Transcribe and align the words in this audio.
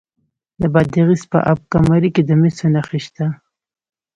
د 0.61 0.63
بادغیس 0.73 1.23
په 1.31 1.39
اب 1.51 1.59
کمري 1.73 2.09
کې 2.15 2.21
د 2.25 2.31
مسو 2.41 2.65
نښې 2.73 2.99
شته. 3.05 3.25